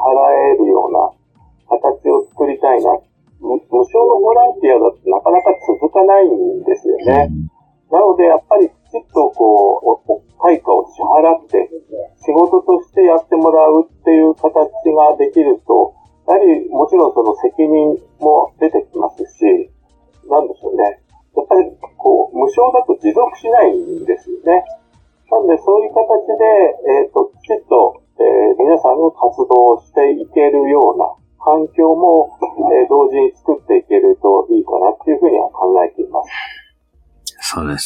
[0.54, 1.12] えるような
[1.70, 2.98] 形を作りたいな。
[3.40, 7.30] 無償のボランティアだとなかなか続かないんですよね。
[7.92, 11.70] なので、やっぱりきちっとこう、対価を支払って、
[12.26, 14.52] 仕事としてやってもらうっていう形
[14.94, 15.94] ができると、
[16.28, 19.72] やはりもちろんその責任も出てきますし、
[20.30, 21.00] なんでしょうね。
[21.36, 24.64] やっぱりこう、無償だと持続しないんですよね。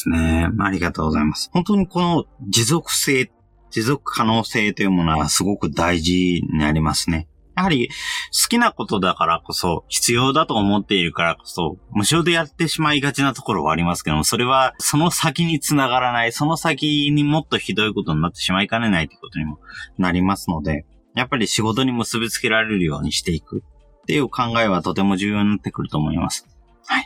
[0.01, 0.47] ですね。
[0.59, 1.49] ありがとうございます。
[1.53, 3.31] 本当にこの持続性、
[3.69, 7.27] 持続可能性というものはすごく大事になりますね。
[7.55, 19.59] やはり好きなことだからこそ、必要だと思っているからこそ、無償でやってしまいがちなところはありますけども、それはその先につながらない、その先にもっとひどいことになってしまいかねないということにも
[19.97, 23.63] なりますので、やっぱり仕事に結びつけられるようにしていく
[24.03, 26.47] っていう考えはとても重要になってくると思います。
[26.85, 27.05] はい。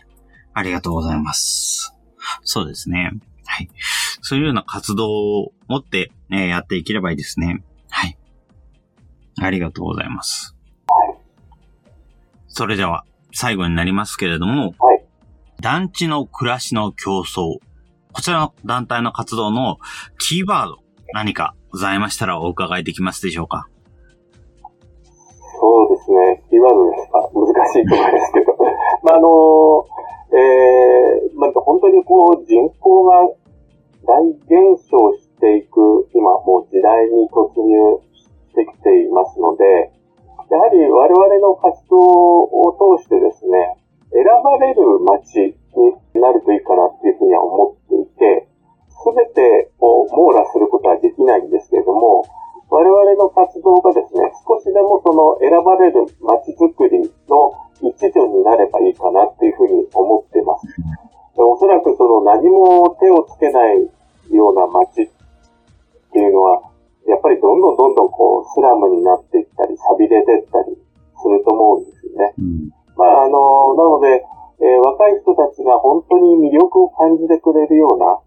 [0.54, 1.95] ありがとうございます。
[2.44, 3.12] そうですね。
[3.46, 3.70] はい。
[4.22, 7.64] そういうような活動を持って、ね、やっていければいいですね。
[7.90, 8.18] はい。
[9.42, 10.56] ありがとうございます。
[10.88, 11.18] はい。
[12.48, 15.06] それでは、最後になりますけれども、はい。
[15.62, 17.60] 団地の暮らしの競争。
[18.14, 19.78] こちらの団体の活動の
[20.20, 20.78] キーワード、
[21.14, 23.68] 何かございましたらお伺いできますでしょうか？
[25.60, 26.44] そうですね。
[26.50, 27.20] キーワードですか？
[27.34, 28.58] 難しいと思いますけど。
[29.04, 29.28] まあ、あの
[30.36, 33.24] えー、まあ、本当にこう、人口が
[34.04, 39.96] 大減少していく、今もう時代に突入してきていますので、
[40.52, 43.80] やはり我々の活動を通してですね、
[44.12, 45.56] 選ばれる街
[46.14, 48.48] になるといいかなっていうふうには思っていて、
[48.92, 52.26] すべてを網羅することはできないんですけれども、
[52.70, 57.54] 我々の活動がですね、少しでもその選ばれる街づくりの
[57.90, 60.68] 一助になればいいかなっていうふうに思ってます。
[61.38, 63.90] おそらくその何も手をつけない
[64.32, 65.10] ような街っ
[66.12, 66.62] ていうのは、
[67.08, 70.78] やっぱりどんどんどんどんこう、スラムになっていったり、錆びれていったり
[71.22, 72.34] すると思うんですよね。
[72.40, 74.26] うん、まあ、あの、なので、
[74.60, 78.20] えー、若い人たちが本当に魅力を感じてくれるような、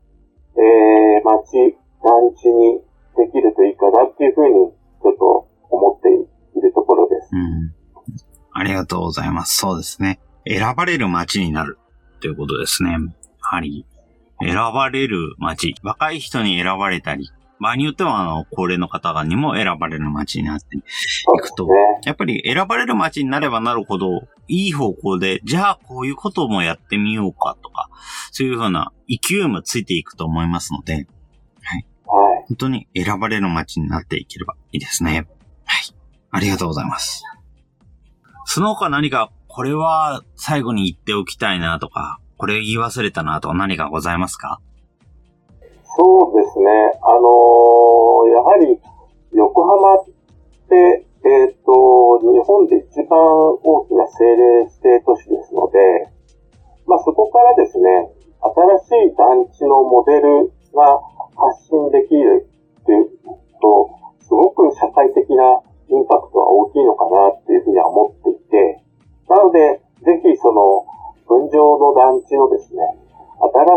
[0.63, 2.81] えー、街、団地に
[3.17, 4.71] できるといいかなっていうふうに、
[5.03, 6.13] ちょっと思って
[6.59, 7.31] いるところです。
[7.33, 7.78] うん。
[8.59, 9.57] ありがとうございます。
[9.57, 10.19] そうですね。
[10.47, 11.79] 選ばれる街になる
[12.21, 12.93] ということですね。
[12.93, 12.99] や
[13.41, 13.87] はり、
[14.41, 17.31] 選ばれる街、若い人に選ばれたり、
[17.61, 20.81] 場合によっては、あの、高齢の方にも選ばれる街になってい
[21.41, 21.69] くと、
[22.05, 27.91] やっぱり選ばれる街になればなるほど、いい方向で、じゃあこういうこともやってみようかとか、
[28.31, 31.07] そういうふうな勢いもついていくと思いますので、
[31.63, 31.87] はい。
[32.49, 35.27] 本当に選ばれる街になっていければいいですね。
[35.65, 35.95] はい。
[36.31, 37.25] ありがとうございます。
[38.51, 44.59] その他何か、これは最後に言っておきたいなとか、これ言い忘れたなとか何かございますか？
[45.85, 46.65] そうですね。
[47.03, 48.81] あのー、やはり
[49.35, 50.05] 横浜っ
[50.67, 56.09] て、えっ、ー、と、日本で一番大きな政令指定都市ですので、
[56.87, 57.85] まあそこからですね、
[58.41, 60.99] 新しい団地のモデルが
[61.37, 62.49] 発信できる
[62.81, 63.11] っていう
[63.61, 63.91] と、
[64.21, 68.83] すごく社会的なインパクトは大きいのかなっていうふうには思っていて、
[69.29, 70.85] なので、ぜひその、
[71.29, 72.81] 分譲の団地のですね、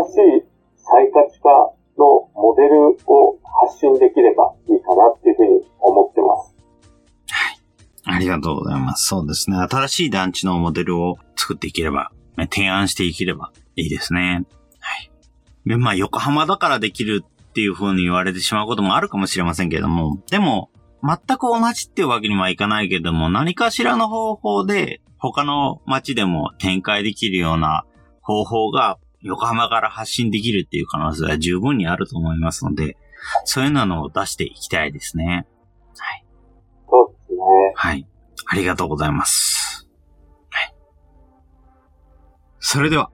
[0.08, 0.44] 新しい
[0.76, 6.54] 再価値化のモデルを発信できればいいかなっていうふうに思ってます。
[7.28, 8.16] はい。
[8.16, 9.06] ありがとうございます。
[9.06, 9.56] そうですね。
[9.56, 12.10] 新しい団地のモデルを作っていければ、
[12.50, 14.46] 提案していければいいですね。
[14.80, 15.10] はい。
[15.66, 20.70] で、まあ、横浜だからできるっていう風に言われてしまうこともあるかもしれませんけれども、でも、
[21.02, 27.84] 全く同じっていうわけにはいかないけども、何かしらの方法で他の街でも展開できるような
[28.22, 32.96] 方法が横浜から発信できるっていう可能性は十分にあると思いますので、
[33.44, 35.46] そういうのを出していきたいですね。
[35.96, 36.24] はい。
[36.88, 37.38] そうですね。
[37.74, 38.06] はい。
[38.46, 39.88] ありがとうございます。
[40.50, 40.74] はい。
[42.58, 43.10] それでは、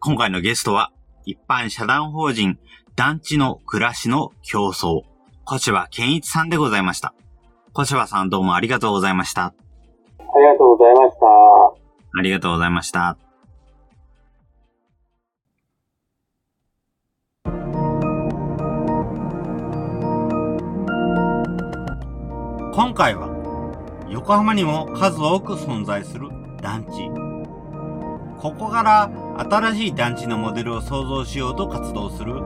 [0.00, 0.92] 今回のゲストは、
[1.24, 2.58] 一般社団法人
[2.96, 5.02] 団地の暮らしの競争、
[5.44, 7.14] 小柴健一さんでございました。
[7.72, 9.46] 小柴さんどうもありがとうございました。
[9.46, 9.52] あ
[10.38, 11.26] りがとうございました。
[12.18, 13.16] ありがとうございました。
[22.74, 23.28] 今回は
[24.08, 26.28] 横浜にも数多く存在する
[26.62, 27.10] 団地。
[28.40, 29.10] ここから
[29.50, 32.40] 新しい団地のモデルを創造しようと活動する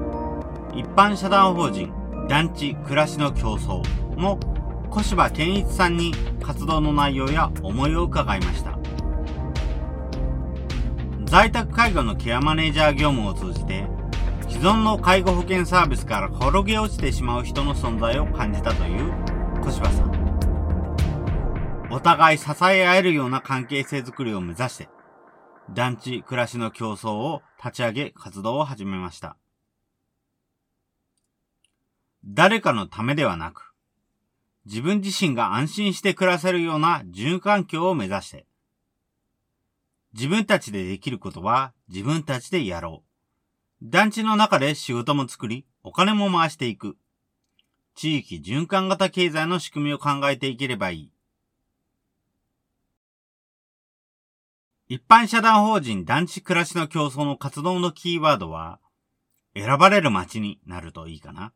[0.74, 1.92] 一般社団法人
[2.28, 3.82] 団地暮らしの競争
[4.16, 4.38] の
[4.90, 6.12] 小柴健一さんに
[6.42, 8.78] 活動の内容や思いを伺いました。
[11.24, 13.84] 在宅介護のケアマネージャー業務を通じて
[14.48, 19.12] 既存の介護保険サービスから転げ落ちてしまう人の存在を感じたという
[19.62, 20.16] 小柴さん。
[21.90, 24.88] お互い支え合えるような関係性づくりを目指して、
[25.72, 29.36] 団地暮らしの競争を立ち上げ活動を始めました。
[32.28, 33.72] 誰かのためではなく、
[34.64, 38.46] 自分自身が安心して暮らせるような住環境を目指して、
[40.12, 43.88] 自分たちでできることは自分たちでやろう。
[43.88, 46.96] 団地の中で仕事も作り、お金も回していく。
[47.94, 51.12] 地域循環型経済の仕組みを考えていければいい。
[54.88, 58.80] 一般社団法人団地暮らしの競争の活動のキーワードは、
[59.54, 61.52] 選ばれる街になるといいかな。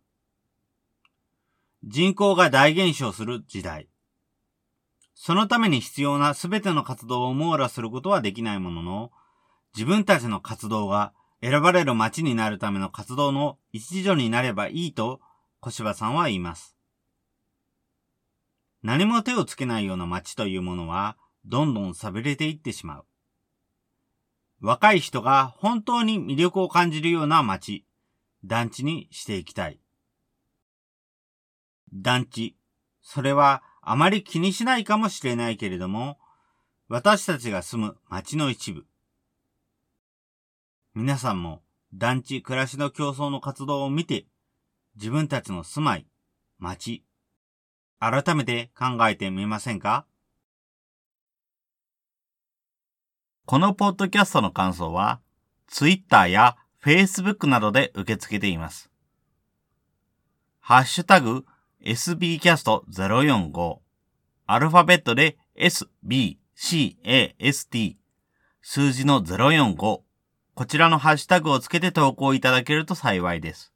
[1.84, 3.88] 人口が大減少する時代。
[5.14, 9.10] そのために必要なすべての活動を網羅することはできないものの、
[9.74, 11.12] 自分たちの活動が
[11.42, 15.20] 選ばれる街になるための活動の一助になればいいと
[15.60, 16.76] 小柴さんは言います。
[18.82, 23.06] 何も手をつけないような街というものは、どんどん寂れていってしまう。
[24.60, 27.86] 若い人が本当に魅力を感じるような街、
[28.44, 29.80] 団地にしていきたい。
[31.92, 32.56] 団地。
[33.02, 36.18] それはあまり気にしないかもしれないけれども、
[36.88, 38.86] 私たちが住む街の一部。
[40.94, 41.62] 皆さんも
[41.94, 44.26] 団地暮らしの競争の活動を見て、
[44.96, 46.06] 自分たちの住まい、
[46.58, 47.04] 街、
[48.00, 50.06] 改めて考えてみませんか？
[53.46, 55.20] このポッドキャストの感想は、
[55.68, 58.90] Twitter や Facebook などで受け付けています。
[60.60, 61.44] ハッシュタグ
[61.84, 63.78] sbcast045
[64.46, 66.36] アルファベットで sbcast
[68.62, 70.00] 数字の045
[70.54, 73.72] こちらのハッシュタグをつけて投稿いただけると幸いです。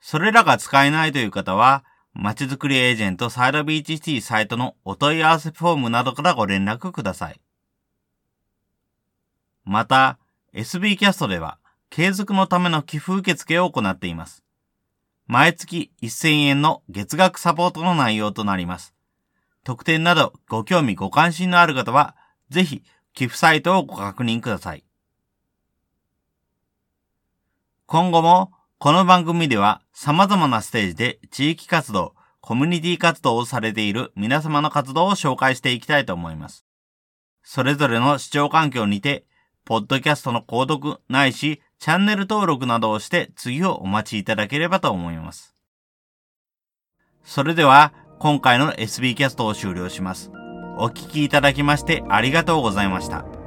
[0.00, 1.84] それらが使えないという方は、
[2.14, 7.40] まちづくりエージェントサイドビーチシティサイトのお問い合わせフォームなどからご連絡ください。
[9.64, 10.18] また、
[10.54, 11.58] SB キャストでは、
[11.90, 14.42] 継続のための寄付受付を行っています。
[15.32, 18.96] 毎月1000円の月額サポートの内容となります。
[19.62, 22.16] 特典などご興味ご関心のある方は、
[22.48, 22.82] ぜひ
[23.14, 24.82] 寄付サイトをご確認ください。
[27.86, 28.50] 今後も、
[28.80, 36.66] この番組では様々なステージで地域活動、コミュニティ活動をされている皆様の活動を紹介していきたいと思います。
[37.44, 39.26] それぞれの視聴環境にて
[39.64, 45.56] ポッドキャストの購読ないし、チャンネル登録などをして次をお待ちいただければと思います。
[47.24, 50.30] それでは、今回の SB キャストを終了します。
[50.76, 53.39] お聴きいただきましてありがとうございました。